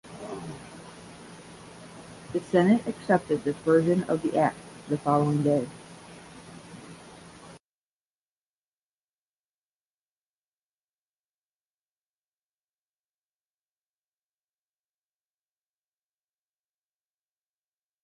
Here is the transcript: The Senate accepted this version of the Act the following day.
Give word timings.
The 2.33 2.39
Senate 2.39 2.87
accepted 2.87 3.43
this 3.43 3.55
version 3.57 4.01
of 4.05 4.23
the 4.23 4.35
Act 4.35 4.57
the 4.89 4.97
following 4.97 5.43
day. 5.43 5.67